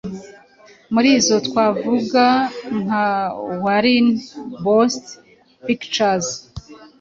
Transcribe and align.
Muri 0.93 1.09
izo 1.19 1.35
twavuga 1.47 2.23
nka 2.81 3.07
Warner 3.63 4.09
Bros 4.61 4.95
Pictures, 5.65 6.27